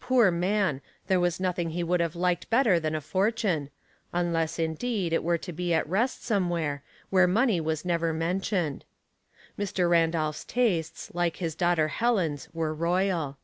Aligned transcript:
Poor 0.00 0.30
man, 0.30 0.80
there 1.06 1.20
was 1.20 1.38
nothing 1.38 1.68
he 1.68 1.84
would 1.84 2.00
have 2.00 2.16
liked 2.16 2.48
better 2.48 2.80
than 2.80 2.94
a 2.94 3.00
fortune— 3.02 3.68
unless, 4.14 4.58
indeed, 4.58 5.12
it 5.12 5.22
were 5.22 5.36
to 5.36 5.52
be 5.52 5.74
at 5.74 5.86
rest 5.86 6.24
somewhere, 6.24 6.82
where 7.10 7.26
money 7.26 7.60
was 7.60 7.84
never 7.84 8.14
mentioned. 8.14 8.86
Mr. 9.58 9.86
Randolph's 9.90 10.46
tastes, 10.46 11.10
like 11.12 11.36
his 11.36 11.54
daughter 11.54 11.88
Helen's, 11.88 12.48
were 12.54 12.72
royal." 12.72 13.36